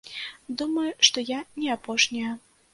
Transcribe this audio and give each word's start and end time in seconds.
Думаю, 0.61 0.87
што 1.09 1.25
я 1.29 1.39
не 1.61 1.69
апошняя. 1.77 2.37